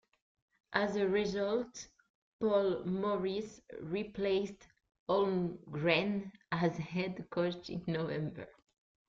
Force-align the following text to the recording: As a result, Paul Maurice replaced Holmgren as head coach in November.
As 0.73 0.95
a 0.95 1.07
result, 1.07 1.87
Paul 2.39 2.83
Maurice 2.85 3.61
replaced 3.83 4.67
Holmgren 5.07 6.31
as 6.51 6.75
head 6.75 7.29
coach 7.29 7.69
in 7.69 7.83
November. 7.85 8.49